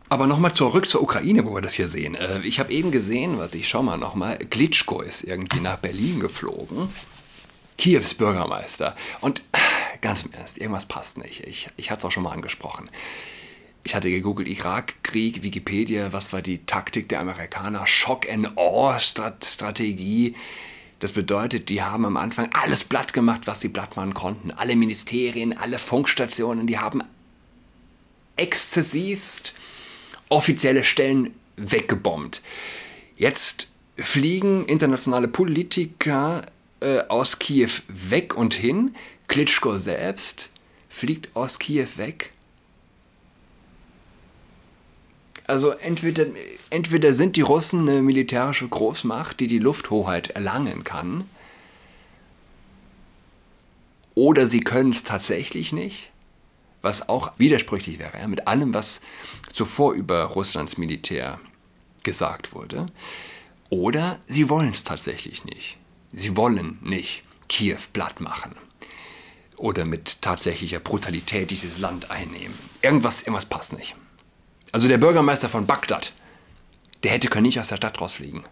Aber 0.07 0.27
nochmal 0.27 0.53
zurück 0.53 0.87
zur 0.87 1.01
Ukraine, 1.01 1.45
wo 1.45 1.55
wir 1.55 1.61
das 1.61 1.73
hier 1.73 1.87
sehen. 1.87 2.15
Äh, 2.15 2.39
ich 2.41 2.59
habe 2.59 2.71
eben 2.71 2.91
gesehen, 2.91 3.37
warte, 3.37 3.57
ich 3.57 3.67
schau 3.67 3.83
mal 3.83 3.97
nochmal, 3.97 4.37
Glitschko 4.37 5.01
ist 5.01 5.23
irgendwie 5.23 5.59
nach 5.59 5.77
Berlin 5.77 6.19
geflogen. 6.19 6.89
Kiews 7.77 8.13
Bürgermeister. 8.13 8.95
Und 9.21 9.41
ganz 10.01 10.23
im 10.23 10.31
Ernst, 10.33 10.57
irgendwas 10.57 10.85
passt 10.85 11.17
nicht. 11.17 11.45
Ich, 11.45 11.69
ich 11.77 11.91
hatte 11.91 11.99
es 11.99 12.05
auch 12.05 12.11
schon 12.11 12.23
mal 12.23 12.31
angesprochen. 12.31 12.89
Ich 13.83 13.93
hatte 13.93 14.09
gegoogelt, 14.09 14.47
Irakkrieg, 14.47 15.43
Wikipedia, 15.43 16.11
was 16.11 16.33
war 16.33 16.41
die 16.41 16.65
Taktik 16.65 17.07
der 17.09 17.19
Amerikaner? 17.19 17.85
Shock 17.85 18.27
and 18.31 18.57
Awe 18.57 18.99
Strategie. 18.99 20.35
Das 20.99 21.11
bedeutet, 21.11 21.69
die 21.69 21.83
haben 21.83 22.05
am 22.05 22.17
Anfang 22.17 22.49
alles 22.53 22.83
platt 22.83 23.13
gemacht, 23.13 23.41
was 23.45 23.61
sie 23.61 23.69
platt 23.69 23.95
machen 23.95 24.13
konnten. 24.13 24.51
Alle 24.51 24.75
Ministerien, 24.75 25.55
alle 25.55 25.77
Funkstationen, 25.77 26.65
die 26.65 26.79
haben 26.79 27.03
exzessivst 28.37 29.53
offizielle 30.29 30.83
Stellen 30.83 31.33
weggebombt. 31.57 32.41
Jetzt 33.17 33.67
fliegen 33.97 34.65
internationale 34.65 35.27
Politiker 35.27 36.41
äh, 36.85 37.07
aus 37.07 37.39
Kiew 37.39 37.71
weg 37.87 38.37
und 38.37 38.53
hin. 38.53 38.95
Klitschko 39.27 39.79
selbst 39.79 40.51
fliegt 40.87 41.35
aus 41.35 41.57
Kiew 41.57 41.87
weg. 41.95 42.31
Also 45.47 45.71
entweder, 45.71 46.27
entweder 46.69 47.11
sind 47.11 47.35
die 47.35 47.41
Russen 47.41 47.89
eine 47.89 48.03
militärische 48.03 48.67
Großmacht, 48.67 49.39
die 49.39 49.47
die 49.47 49.59
Lufthoheit 49.59 50.29
erlangen 50.29 50.83
kann, 50.83 51.25
oder 54.15 54.47
sie 54.47 54.61
können 54.61 54.91
es 54.91 55.03
tatsächlich 55.03 55.73
nicht, 55.73 56.11
was 56.81 57.09
auch 57.09 57.33
widersprüchlich 57.37 57.99
wäre, 57.99 58.17
ja, 58.17 58.27
mit 58.27 58.47
allem, 58.47 58.73
was 58.73 59.01
zuvor 59.51 59.93
über 59.93 60.23
Russlands 60.23 60.77
Militär 60.77 61.39
gesagt 62.03 62.53
wurde. 62.53 62.85
Oder 63.69 64.19
sie 64.27 64.49
wollen 64.49 64.69
es 64.69 64.83
tatsächlich 64.85 65.43
nicht. 65.43 65.77
Sie 66.15 66.37
wollen 66.37 66.79
nicht 66.81 67.23
Kiew 67.49 67.77
platt 67.91 68.21
machen 68.21 68.51
oder 69.57 69.85
mit 69.85 70.21
tatsächlicher 70.21 70.79
Brutalität 70.79 71.51
dieses 71.51 71.77
Land 71.77 72.09
einnehmen. 72.09 72.57
Irgendwas, 72.81 73.21
irgendwas 73.21 73.45
passt 73.45 73.73
nicht. 73.73 73.95
Also 74.71 74.87
der 74.87 74.97
Bürgermeister 74.97 75.49
von 75.49 75.65
Bagdad, 75.65 76.13
der 77.03 77.11
hätte 77.11 77.27
können 77.27 77.43
nicht 77.43 77.59
aus 77.59 77.67
der 77.67 77.77
Stadt 77.77 77.99
rausfliegen. 77.99 78.43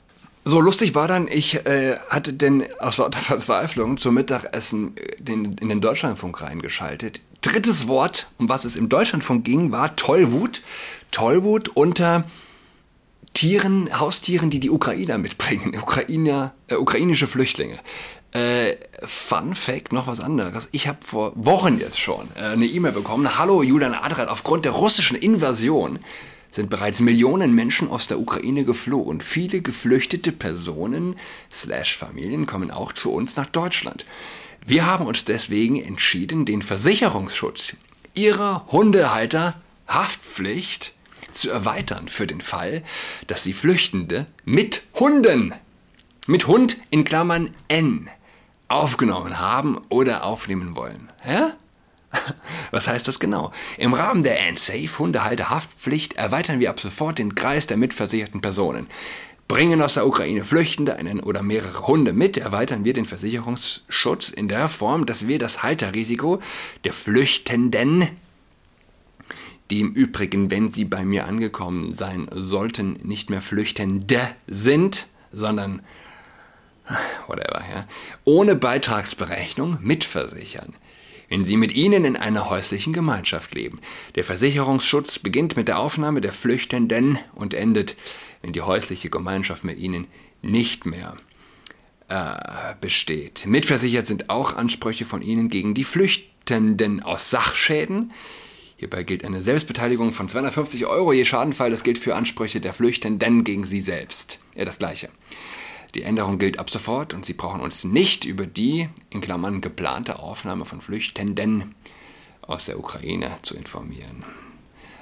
So 0.46 0.60
lustig 0.60 0.94
war 0.94 1.08
dann, 1.08 1.30
ich 1.30 1.66
äh, 1.66 1.98
hatte 2.10 2.34
denn 2.34 2.66
aus 2.80 2.98
lauter 2.98 3.20
Verzweiflung 3.22 3.98
zum 3.98 4.16
Mittagessen 4.16 4.98
äh, 4.98 5.22
den, 5.22 5.58
in 5.58 5.70
den 5.70 5.80
Deutschlandfunk 5.80 6.42
reingeschaltet. 6.42 7.22
Drittes 7.42 7.88
Wort, 7.88 8.28
um 8.38 8.50
was 8.50 8.66
es 8.66 8.76
im 8.76 8.90
Deutschlandfunk 8.90 9.46
ging, 9.46 9.72
war 9.72 9.96
Tollwut. 9.96 10.62
Tollwut 11.12 11.70
unter 11.70 12.26
Tieren, 13.34 14.00
Haustieren, 14.00 14.50
die 14.50 14.60
die 14.60 14.70
Ukrainer 14.70 15.18
mitbringen, 15.18 15.76
Ukrainer, 15.82 16.54
äh, 16.68 16.76
ukrainische 16.76 17.28
Flüchtlinge. 17.28 17.80
Äh, 18.32 18.76
Fun 19.04 19.54
Fact, 19.54 19.94
noch 19.94 20.08
was 20.08 20.20
anderes. 20.20 20.70
Ich 20.72 20.88
habe 20.88 21.00
vor 21.06 21.34
Wochen 21.36 21.80
jetzt 21.80 22.00
schon 22.00 22.30
äh, 22.36 22.40
eine 22.40 22.66
E-Mail 22.66 22.94
bekommen. 22.94 23.38
Hallo 23.38 23.62
Julian 23.62 23.94
Adrat, 23.94 24.30
aufgrund 24.30 24.66
der 24.66 24.72
russischen 24.72 25.18
Invasion 25.18 26.00
sind 26.50 26.70
bereits 26.70 27.00
Millionen 27.02 27.54
Menschen 27.54 27.90
aus 27.90 28.08
der 28.08 28.20
Ukraine 28.20 28.64
geflohen. 28.64 29.22
Viele 29.22 29.62
geflüchtete 29.62 30.32
Personen 30.32 31.16
slash 31.52 31.98
Familien 31.98 32.46
kommen 32.46 32.72
auch 32.72 32.94
zu 32.94 33.12
uns 33.12 33.36
nach 33.36 33.48
Deutschland. 33.48 34.06
Wir 34.66 34.86
haben 34.86 35.06
uns 35.06 35.26
deswegen 35.26 35.84
entschieden, 35.84 36.46
den 36.46 36.62
Versicherungsschutz 36.62 37.76
ihrer 38.14 38.66
Hundehalter 38.72 39.56
Haftpflicht 39.88 40.94
zu 41.36 41.50
erweitern 41.50 42.08
für 42.08 42.28
den 42.28 42.42
Fall, 42.42 42.84
dass 43.28 43.44
sie 43.44 43.54
Flüchtende 43.54 44.28
mit 44.46 44.84
Hunden, 44.96 45.54
mit 46.28 46.48
Hund 46.48 46.78
in 46.90 47.04
Klammern 47.04 47.52
N, 47.68 48.10
aufgenommen 48.68 49.40
haben 49.40 49.80
oder 49.90 50.24
aufnehmen 50.24 50.76
wollen. 50.76 51.12
Ja? 51.28 51.54
Was 52.72 52.88
heißt 52.88 53.08
das 53.08 53.20
genau? 53.20 53.52
Im 53.78 53.94
Rahmen 53.94 54.24
der 54.24 54.40
ANSAFE 54.48 55.00
Hundehalterhaftpflicht 55.00 56.14
erweitern 56.14 56.60
wir 56.60 56.70
ab 56.70 56.80
sofort 56.80 57.20
den 57.20 57.36
Kreis 57.36 57.68
der 57.68 57.78
mitversicherten 57.78 58.42
Personen. 58.42 58.88
Bringen 59.48 59.82
aus 59.82 59.96
der 59.96 60.08
Ukraine 60.08 60.46
Flüchtende 60.46 60.96
einen 60.96 61.20
oder 61.20 61.44
mehrere 61.44 61.86
Hunde 61.86 62.14
mit, 62.14 62.38
erweitern 62.38 62.86
wir 62.86 62.94
den 62.94 63.06
Versicherungsschutz 63.06 64.30
in 64.30 64.48
der 64.48 64.70
Form, 64.70 65.06
dass 65.06 65.28
wir 65.28 65.38
das 65.38 65.64
Halterrisiko 65.64 66.40
der 66.86 66.94
Flüchtenden, 66.94 68.08
die 69.72 69.80
im 69.80 69.94
Übrigen, 69.94 70.52
wenn 70.52 70.72
sie 70.72 70.86
bei 70.86 71.06
mir 71.06 71.26
angekommen 71.26 71.94
sein 71.94 72.28
sollten, 72.32 73.00
nicht 73.04 73.30
mehr 73.30 73.42
Flüchtende 73.42 74.20
sind, 74.48 75.08
sondern 75.32 75.82
whatever, 77.28 77.64
ja, 77.74 77.88
ohne 78.26 78.56
Beitragsberechnung 78.56 79.80
mitversichern 79.82 80.74
wenn 81.34 81.46
sie 81.46 81.58
mit 81.58 81.72
ihnen 81.72 82.06
in 82.06 82.16
einer 82.16 82.52
häuslichen 82.52 82.94
Gemeinschaft 82.94 83.56
leben. 83.56 83.80
Der 84.14 84.24
Versicherungsschutz 84.24 85.18
beginnt 85.18 85.56
mit 85.56 85.68
der 85.68 85.80
Aufnahme 85.80 86.22
der 86.22 86.32
Flüchtenden 86.32 87.18
und 87.34 87.56
endet, 87.56 87.96
wenn 88.44 88.54
die 88.54 88.62
häusliche 88.62 89.10
Gemeinschaft 89.10 89.64
mit 89.64 89.80
ihnen 89.80 90.06
nicht 90.44 90.86
mehr 90.86 91.18
äh, 92.08 92.76
besteht. 92.80 93.48
Mitversichert 93.48 94.06
sind 94.06 94.30
auch 94.30 94.56
Ansprüche 94.56 95.06
von 95.06 95.24
ihnen 95.24 95.50
gegen 95.50 95.74
die 95.74 95.84
Flüchtenden 95.86 97.02
aus 97.02 97.32
Sachschäden. 97.32 98.14
Hierbei 98.84 99.04
gilt 99.04 99.24
eine 99.24 99.42
Selbstbeteiligung 99.42 100.12
von 100.12 100.28
250 100.28 100.86
Euro 100.88 101.14
je 101.14 101.24
Schadenfall. 101.24 101.72
Das 101.72 101.84
gilt 101.84 101.98
für 101.98 102.18
Ansprüche 102.18 102.60
der 102.60 102.74
Flüchtenden 102.74 103.46
gegen 103.46 103.64
sie 103.64 103.80
selbst. 103.80 104.40
Ja, 104.58 104.66
das 104.66 104.78
gleiche. 104.78 105.08
Die 105.96 106.04
Änderung 106.04 106.38
gilt 106.38 106.60
ab 106.60 106.70
sofort 106.70 107.14
und 107.14 107.24
Sie 107.24 107.32
brauchen 107.32 107.62
uns 107.62 107.86
nicht 107.86 108.26
über 108.26 108.46
die, 108.46 108.90
in 109.10 109.22
Klammern, 109.22 109.62
geplante 109.62 110.20
Aufnahme 110.20 110.66
von 110.66 110.82
Flüchtenden 110.82 111.76
aus 112.42 112.66
der 112.66 112.78
Ukraine 112.78 113.32
zu 113.42 113.56
informieren. 113.56 114.26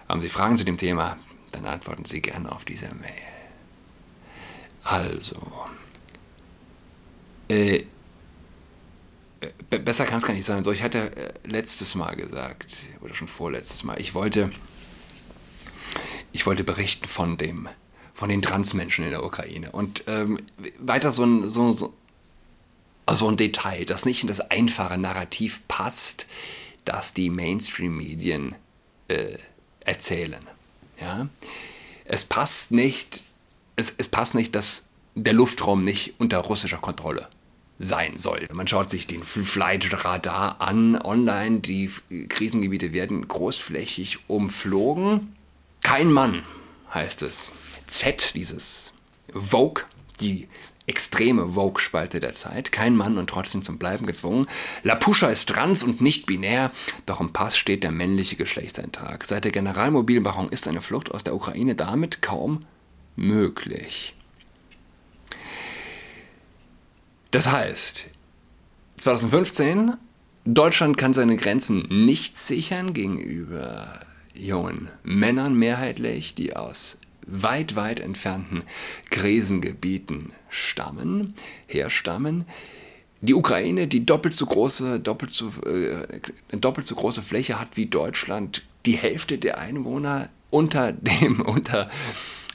Haben 0.07 0.21
Sie 0.21 0.29
Fragen 0.29 0.57
zu 0.57 0.63
dem 0.63 0.77
Thema, 0.77 1.17
dann 1.51 1.65
antworten 1.65 2.05
Sie 2.05 2.21
gerne 2.21 2.51
auf 2.51 2.65
diese 2.65 2.85
Mail. 2.85 3.09
Also, 4.83 5.41
äh, 7.50 7.85
besser 9.69 10.05
kann 10.05 10.17
es 10.17 10.24
gar 10.24 10.33
nicht 10.33 10.45
sein. 10.45 10.63
So, 10.63 10.71
ich 10.71 10.83
hatte 10.83 11.15
äh, 11.15 11.33
letztes 11.45 11.95
Mal 11.95 12.15
gesagt, 12.15 12.75
oder 13.01 13.15
schon 13.15 13.27
vorletztes 13.27 13.83
Mal, 13.83 14.00
ich 14.00 14.13
wollte, 14.13 14.51
ich 16.31 16.45
wollte 16.45 16.63
berichten 16.63 17.07
von 17.07 17.38
dem 17.38 17.67
von 18.21 18.29
den 18.29 18.43
Transmenschen 18.43 19.03
in 19.03 19.10
der 19.10 19.25
Ukraine. 19.25 19.71
Und 19.71 20.03
ähm, 20.05 20.39
weiter 20.77 21.12
so 21.12 21.24
ein, 21.24 21.50
so, 21.50 21.71
so, 21.71 21.91
so 23.10 23.27
ein 23.27 23.36
Detail, 23.36 23.83
das 23.86 24.05
nicht 24.05 24.21
in 24.21 24.27
das 24.27 24.41
einfache 24.41 25.00
Narrativ 25.00 25.67
passt, 25.67 26.27
das 26.86 27.15
die 27.15 27.31
Mainstream-Medien 27.31 28.53
äh, 29.07 29.38
erzählen. 29.79 30.45
Ja? 31.00 31.29
Es 32.05 32.24
passt 32.24 32.71
nicht, 32.71 33.24
es, 33.75 33.91
es 33.98 34.07
passt 34.07 34.36
nicht, 34.36 34.53
dass 34.53 34.83
der 35.15 35.33
Luftraum 35.33 35.81
nicht 35.81 36.13
unter 36.19 36.38
russischer 36.38 36.77
Kontrolle 36.77 37.27
sein 37.83 38.17
soll. 38.17 38.47
Man 38.53 38.67
schaut 38.67 38.89
sich 38.89 39.07
den 39.07 39.23
Flight 39.23 40.05
Radar 40.05 40.61
an 40.61 41.00
online, 41.01 41.59
die 41.59 41.89
Krisengebiete 42.29 42.93
werden 42.93 43.27
großflächig 43.27 44.19
umflogen. 44.27 45.35
Kein 45.81 46.11
Mann, 46.11 46.43
heißt 46.93 47.21
es, 47.23 47.50
Z, 47.88 48.33
dieses 48.35 48.93
Vogue, 49.33 49.83
die 50.19 50.47
extreme 50.88 51.50
Vogue-Spalte 51.50 52.19
der 52.19 52.33
Zeit. 52.33 52.71
Kein 52.71 52.95
Mann 52.95 53.17
und 53.17 53.29
trotzdem 53.29 53.61
zum 53.61 53.77
Bleiben 53.77 54.05
gezwungen. 54.05 54.47
Lapuscha 54.83 55.29
ist 55.29 55.50
trans 55.50 55.83
und 55.83 56.01
nicht 56.01 56.25
binär, 56.25 56.71
doch 57.05 57.19
im 57.19 57.33
Pass 57.33 57.57
steht 57.57 57.83
der 57.83 57.91
männliche 57.91 58.35
Geschlechtseintrag. 58.35 59.23
Seit 59.25 59.45
der 59.45 59.51
Generalmobilmachung 59.51 60.50
ist 60.50 60.67
eine 60.67 60.81
Flucht 60.81 61.11
aus 61.11 61.23
der 61.23 61.35
Ukraine 61.35 61.75
damit 61.75 62.21
kaum 62.21 62.65
möglich. 63.15 64.15
Das 67.31 67.50
heißt, 67.50 68.07
2015, 68.97 69.93
Deutschland 70.45 70.97
kann 70.97 71.13
seine 71.13 71.38
Grenzen 71.38 71.88
nicht 72.05 72.38
sichern 72.38 72.93
gegenüber 72.93 74.01
jungen 74.33 74.89
Männern 75.03 75.55
mehrheitlich, 75.55 76.35
die 76.35 76.55
aus 76.55 76.97
weit, 77.25 77.75
weit 77.75 78.00
entfernten 78.00 78.63
Krisengebieten 79.09 80.31
stammen, 80.50 81.35
herstammen. 81.67 82.45
die 83.21 83.35
Ukraine, 83.35 83.88
die 83.88 84.05
doppelt 84.05 84.33
so 84.33 84.47
große, 84.47 85.00
doppelt 85.00 85.31
so, 85.31 85.51
äh, 85.65 86.21
eine 86.51 86.59
doppelt 86.59 86.88
so 86.88 86.95
große 86.95 87.21
Fläche 87.21 87.59
hat 87.59 87.77
wie 87.77 87.85
Deutschland, 87.85 88.63
die 88.88 88.97
Hälfte 88.97 89.38
der 89.38 89.59
Einwohner 89.59 90.29
unter 90.50 90.91
dem, 90.91 91.39
unter 91.45 91.89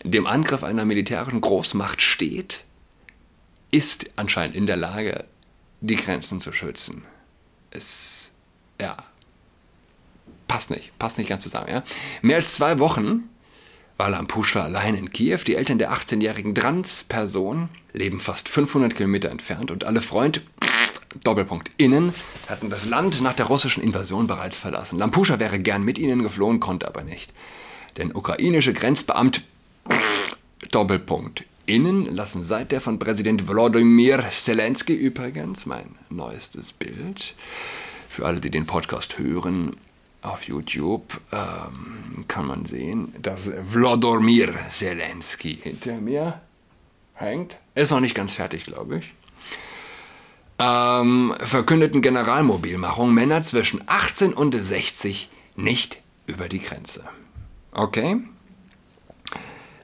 dem 0.03 0.27
Angriff 0.27 0.65
einer 0.65 0.85
militärischen 0.85 1.41
Großmacht 1.41 2.03
steht, 2.03 2.65
ist 3.71 4.11
anscheinend 4.17 4.57
in 4.57 4.67
der 4.67 4.77
Lage, 4.77 5.25
die 5.81 5.97
Grenzen 5.97 6.41
zu 6.41 6.53
schützen. 6.53 7.05
Es, 7.71 8.33
ja, 8.81 8.97
passt 10.49 10.71
nicht, 10.71 10.97
passt 10.99 11.19
nicht 11.19 11.29
ganz 11.29 11.43
zusammen. 11.43 11.69
Ja? 11.69 11.83
Mehr 12.23 12.37
als 12.37 12.55
zwei 12.55 12.79
Wochen 12.79 13.29
war 13.97 14.11
Lampuscha 14.11 14.63
allein 14.63 14.95
in 14.95 15.11
Kiew. 15.11 15.41
Die 15.47 15.57
Eltern 15.57 15.79
der 15.79 15.93
18-jährigen 15.93 16.55
Trans-Person 16.55 17.69
leben 17.93 18.21
fast 18.21 18.49
500 18.49 18.95
Kilometer 18.95 19.31
entfernt 19.31 19.71
und 19.71 19.85
alle 19.85 20.01
Freunde, 20.01 20.43
Doppelpunkt, 21.25 21.71
innen, 21.79 22.13
hatten 22.47 22.69
das 22.69 22.85
Land 22.87 23.23
nach 23.23 23.33
der 23.33 23.47
russischen 23.47 23.83
Invasion 23.83 24.27
bereits 24.27 24.59
verlassen. 24.59 24.99
Lampuscha 24.99 25.39
wäre 25.41 25.59
gern 25.59 25.83
mit 25.83 25.99
ihnen 25.99 26.23
geflohen, 26.23 26.61
konnte 26.61 26.87
aber 26.87 27.03
nicht. 27.03 27.33
Denn 27.97 28.15
ukrainische 28.15 28.75
Grenzbeamte, 28.75 29.41
Doppelpunkt, 30.77 31.45
innen 31.65 32.15
lassen 32.15 32.43
seit 32.43 32.71
der 32.71 32.83
von 32.83 32.99
Präsident 32.99 33.49
Volodymyr 33.49 34.29
Zelensky 34.31 34.93
übrigens, 34.93 35.65
mein 35.65 35.95
neuestes 36.11 36.75
Bild, 36.75 37.35
für 38.11 38.27
alle, 38.27 38.41
die 38.41 38.51
den 38.51 38.67
Podcast 38.67 39.19
hören, 39.19 39.75
auf 40.21 40.43
YouTube 40.43 41.19
ähm, 41.33 42.27
kann 42.29 42.47
man 42.47 42.67
sehen, 42.67 43.15
dass 43.23 43.51
Wlodomir 43.73 44.53
Zelensky 44.69 45.59
hinter 45.63 45.99
mir 45.99 46.43
hängt. 47.15 47.57
Ist 47.75 47.91
noch 47.91 48.01
nicht 48.01 48.15
ganz 48.15 48.35
fertig, 48.35 48.67
glaube 48.67 48.99
ich. 48.99 49.15
Ähm, 50.59 51.35
verkündeten 51.39 52.03
Generalmobilmachung 52.03 53.15
Männer 53.15 53.43
zwischen 53.45 53.83
18 53.87 54.35
und 54.35 54.55
60 54.55 55.31
nicht 55.57 56.03
über 56.27 56.51
die 56.51 56.61
Grenze. 56.61 57.03
Okay? 57.73 58.19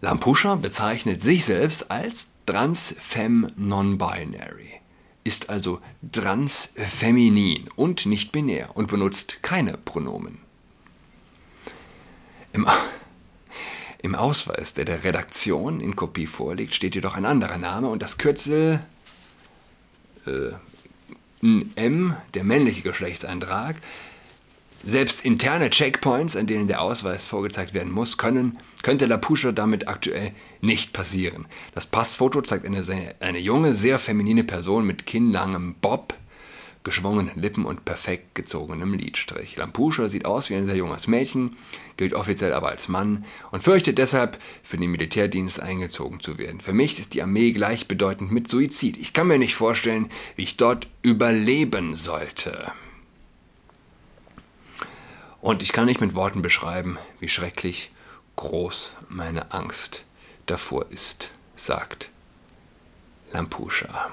Lampuscha 0.02 0.56
bezeichnet 0.56 1.22
sich 1.22 1.46
selbst 1.46 1.90
als 1.90 2.32
Transfem 2.44 3.50
Non-Binary 3.56 4.82
ist 5.24 5.50
also 5.50 5.80
transfeminin 6.10 7.68
und 7.76 8.06
nicht 8.06 8.32
binär 8.32 8.76
und 8.76 8.88
benutzt 8.88 9.42
keine 9.42 9.78
Pronomen. 9.78 10.38
Im, 12.52 12.66
Im, 14.02 14.14
Ausweis, 14.14 14.74
der 14.74 14.84
der 14.84 15.04
Redaktion 15.04 15.80
in 15.80 15.96
Kopie 15.96 16.26
vorliegt, 16.26 16.74
steht 16.74 16.94
jedoch 16.94 17.14
ein 17.14 17.24
anderer 17.24 17.58
Name 17.58 17.88
und 17.88 18.02
das 18.02 18.18
Kürzel 18.18 18.84
äh, 20.26 20.52
M, 21.76 22.16
der 22.34 22.44
männliche 22.44 22.82
Geschlechtseintrag, 22.82 23.76
selbst 24.84 25.24
interne 25.24 25.70
Checkpoints, 25.70 26.36
an 26.36 26.46
denen 26.46 26.68
der 26.68 26.80
Ausweis 26.80 27.24
vorgezeigt 27.24 27.74
werden 27.74 27.92
muss, 27.92 28.18
können, 28.18 28.58
könnte 28.82 29.06
Lapuscha 29.06 29.52
damit 29.52 29.88
aktuell 29.88 30.32
nicht 30.60 30.92
passieren. 30.92 31.46
Das 31.74 31.86
Passfoto 31.86 32.42
zeigt 32.42 32.66
eine, 32.66 32.82
eine 33.20 33.38
junge, 33.38 33.74
sehr 33.74 33.98
feminine 33.98 34.44
Person 34.44 34.86
mit 34.86 35.06
kinnlangem 35.06 35.74
Bob, 35.80 36.14
geschwungenen 36.84 37.30
Lippen 37.36 37.64
und 37.64 37.84
perfekt 37.84 38.34
gezogenem 38.34 38.94
Lidstrich. 38.94 39.56
Lampuscha 39.56 40.08
sieht 40.08 40.24
aus 40.24 40.50
wie 40.50 40.56
ein 40.56 40.66
sehr 40.66 40.76
junges 40.76 41.06
Mädchen, 41.06 41.56
gilt 41.96 42.14
offiziell 42.14 42.52
aber 42.52 42.70
als 42.70 42.88
Mann 42.88 43.24
und 43.50 43.62
fürchtet 43.62 43.98
deshalb, 43.98 44.38
für 44.62 44.78
den 44.78 44.90
Militärdienst 44.90 45.60
eingezogen 45.60 46.20
zu 46.20 46.38
werden. 46.38 46.60
Für 46.60 46.72
mich 46.72 46.98
ist 46.98 47.14
die 47.14 47.22
Armee 47.22 47.52
gleichbedeutend 47.52 48.32
mit 48.32 48.48
Suizid. 48.48 48.96
Ich 48.96 49.12
kann 49.12 49.28
mir 49.28 49.38
nicht 49.38 49.54
vorstellen, 49.54 50.08
wie 50.36 50.42
ich 50.42 50.56
dort 50.56 50.88
überleben 51.02 51.94
sollte. 51.94 52.72
Und 55.42 55.64
ich 55.64 55.72
kann 55.72 55.86
nicht 55.86 56.00
mit 56.00 56.14
Worten 56.14 56.40
beschreiben, 56.40 56.98
wie 57.18 57.28
schrecklich 57.28 57.90
groß 58.36 58.96
meine 59.08 59.50
Angst 59.52 60.04
davor 60.46 60.86
ist, 60.90 61.32
sagt 61.56 62.10
Lampuscha. 63.32 64.12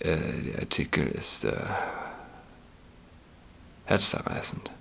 Äh, 0.00 0.16
der 0.42 0.58
Artikel 0.58 1.06
ist 1.06 1.44
äh, 1.44 1.64
herzzerreißend. 3.84 4.72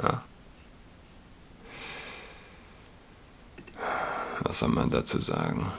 Ja. 0.00 0.24
Was 4.42 4.60
soll 4.60 4.68
man 4.68 4.90
dazu 4.90 5.20
sagen? 5.20 5.72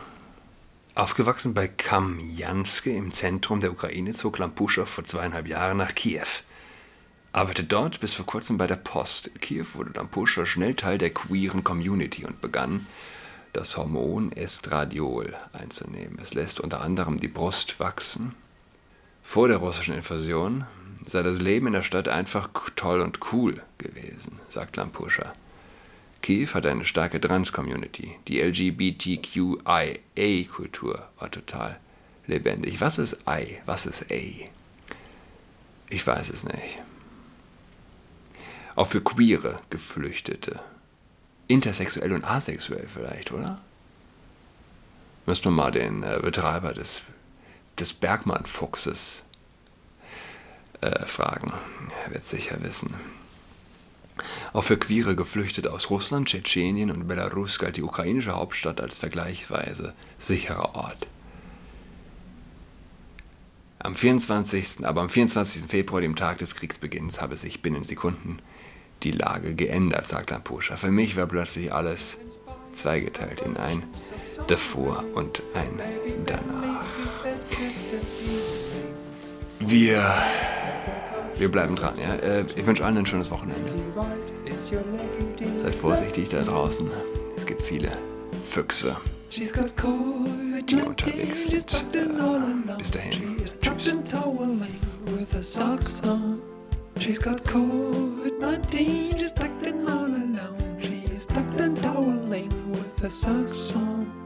Aufgewachsen 0.93 1.53
bei 1.53 1.69
Kamjanske 1.69 2.91
im 2.91 3.13
Zentrum 3.13 3.61
der 3.61 3.71
Ukraine 3.71 4.11
zog 4.11 4.39
Lampuscha 4.39 4.85
vor 4.85 5.05
zweieinhalb 5.05 5.47
Jahren 5.47 5.77
nach 5.77 5.95
Kiew. 5.95 6.27
Arbeitet 7.31 7.71
dort 7.71 8.01
bis 8.01 8.13
vor 8.13 8.25
kurzem 8.25 8.57
bei 8.57 8.67
der 8.67 8.75
Post. 8.75 9.27
In 9.27 9.39
Kiew 9.39 9.67
wurde 9.73 9.93
Lampuscha 9.95 10.45
schnell 10.45 10.73
Teil 10.73 10.97
der 10.97 11.11
queeren 11.11 11.63
Community 11.63 12.25
und 12.25 12.41
begann, 12.41 12.87
das 13.53 13.77
Hormon 13.77 14.33
Estradiol 14.33 15.33
einzunehmen. 15.53 16.19
Es 16.21 16.33
lässt 16.33 16.59
unter 16.59 16.81
anderem 16.81 17.21
die 17.21 17.29
Brust 17.29 17.79
wachsen. 17.79 18.35
Vor 19.23 19.47
der 19.47 19.57
russischen 19.57 19.95
Invasion 19.95 20.65
sei 21.05 21.23
das 21.23 21.39
Leben 21.39 21.67
in 21.67 21.73
der 21.73 21.83
Stadt 21.83 22.09
einfach 22.09 22.49
toll 22.75 22.99
und 22.99 23.31
cool 23.31 23.63
gewesen, 23.77 24.41
sagt 24.49 24.75
Lampuscha. 24.75 25.31
Kiew 26.21 26.53
hat 26.53 26.65
eine 26.65 26.85
starke 26.85 27.19
Trans-Community. 27.19 28.17
Die 28.27 28.39
LGBTQIA-Kultur 28.41 31.09
war 31.17 31.31
total 31.31 31.79
lebendig. 32.27 32.79
Was 32.79 32.97
ist 32.97 33.17
I? 33.27 33.57
Was 33.65 33.85
ist 33.85 34.09
A? 34.11 34.21
Ich 35.89 36.07
weiß 36.07 36.29
es 36.29 36.45
nicht. 36.45 36.79
Auch 38.75 38.87
für 38.87 39.01
queere 39.01 39.59
Geflüchtete. 39.69 40.61
Intersexuell 41.47 42.13
und 42.13 42.23
asexuell 42.23 42.87
vielleicht, 42.87 43.31
oder? 43.31 43.61
Müssen 45.25 45.45
wir 45.45 45.51
mal 45.51 45.71
den 45.71 46.03
äh, 46.03 46.19
Betreiber 46.21 46.73
des, 46.73 47.01
des 47.77 47.93
Bergmann-Fuchses 47.93 49.25
äh, 50.79 51.05
fragen. 51.05 51.51
Er 52.05 52.13
wird 52.13 52.25
sicher 52.25 52.63
wissen. 52.63 52.95
Auch 54.53 54.63
für 54.63 54.77
queere 54.77 55.15
Geflüchtete 55.15 55.71
aus 55.71 55.89
Russland, 55.89 56.27
Tschetschenien 56.27 56.91
und 56.91 57.07
Belarus 57.07 57.59
galt 57.59 57.77
die 57.77 57.83
ukrainische 57.83 58.35
Hauptstadt 58.35 58.81
als 58.81 58.97
vergleichsweise 58.97 59.93
sicherer 60.17 60.75
Ort. 60.75 61.07
Am 63.79 63.95
24. 63.95 64.85
aber 64.85 65.01
am 65.01 65.09
24. 65.09 65.63
Februar, 65.63 66.01
dem 66.01 66.15
Tag 66.15 66.37
des 66.37 66.55
Kriegsbeginns, 66.55 67.19
habe 67.19 67.35
sich 67.35 67.61
binnen 67.61 67.83
Sekunden 67.83 68.37
die 69.01 69.11
Lage 69.11 69.55
geändert, 69.55 70.05
sagt 70.05 70.29
Lampuscha. 70.29 70.75
Für 70.75 70.91
mich 70.91 71.17
war 71.17 71.25
plötzlich 71.25 71.73
alles 71.73 72.17
zweigeteilt 72.73 73.41
in 73.41 73.57
ein 73.57 73.83
davor 74.47 75.03
und 75.15 75.41
ein 75.55 75.79
danach. 76.25 76.85
Wir 79.59 80.03
wir 81.41 81.51
bleiben 81.51 81.75
dran. 81.75 81.95
Ja? 81.97 82.15
Äh, 82.15 82.45
ich 82.55 82.65
wünsche 82.65 82.85
allen 82.85 82.97
ein 82.97 83.05
schönes 83.05 83.31
Wochenende. 83.31 83.69
Seid 85.61 85.75
vorsichtig 85.75 86.29
da 86.29 86.43
draußen. 86.43 86.89
Es 87.35 87.45
gibt 87.45 87.63
viele 87.63 87.91
Füchse, 88.47 88.95
die 89.31 90.81
unterwegs 90.81 91.43
sind. 91.43 91.85
Äh, 91.95 92.77
bis 92.77 92.91
dahin. 92.91 93.11
Tschüss. 93.11 93.57
She's 96.99 97.19
got 97.19 97.43
COVID-19, 97.45 99.17
she's 99.17 99.31
tucked 99.31 99.65
in 99.65 99.87
all 99.87 100.05
alone. 100.05 100.77
She's 100.79 101.25
tucked 101.25 101.59
and 101.59 101.75
toweling 101.75 102.51
with 102.69 102.95
the 102.97 103.09
socks 103.09 103.75
on. 103.75 104.20